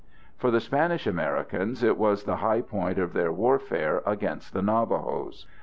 [0.35, 5.45] For the Spanish Americans, it was the high point of their warfare against the Navajos.